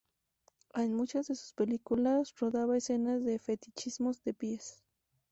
[0.73, 4.81] En muchas de sus películas rodaba escenas de fetichismo de pies.